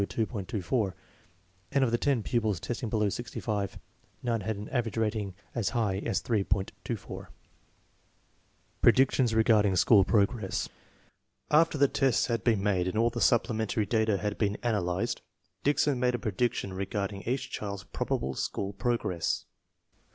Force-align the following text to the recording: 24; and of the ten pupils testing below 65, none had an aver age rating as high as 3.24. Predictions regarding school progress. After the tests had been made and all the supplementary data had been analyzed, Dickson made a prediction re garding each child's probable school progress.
24; 0.03 0.95
and 1.71 1.83
of 1.83 1.91
the 1.91 1.97
ten 1.99 2.23
pupils 2.23 2.59
testing 2.59 2.89
below 2.89 3.07
65, 3.07 3.77
none 4.23 4.41
had 4.41 4.57
an 4.57 4.67
aver 4.71 4.87
age 4.89 4.97
rating 4.97 5.35
as 5.53 5.69
high 5.77 5.99
as 5.99 6.23
3.24. 6.23 7.27
Predictions 8.81 9.35
regarding 9.35 9.75
school 9.75 10.03
progress. 10.03 10.67
After 11.51 11.77
the 11.77 11.87
tests 11.87 12.25
had 12.25 12.43
been 12.43 12.63
made 12.63 12.87
and 12.87 12.97
all 12.97 13.11
the 13.11 13.21
supplementary 13.21 13.85
data 13.85 14.17
had 14.17 14.39
been 14.39 14.55
analyzed, 14.63 15.21
Dickson 15.63 15.99
made 15.99 16.15
a 16.15 16.17
prediction 16.17 16.73
re 16.73 16.87
garding 16.87 17.21
each 17.27 17.51
child's 17.51 17.83
probable 17.83 18.33
school 18.33 18.73
progress. 18.73 19.45